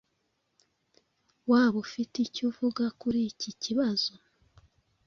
Waba 1.49 1.77
ufite 1.85 2.15
icyo 2.27 2.43
uvuga 2.49 2.83
kuri 2.99 3.19
iki 3.31 3.51
kibazo? 3.61 4.13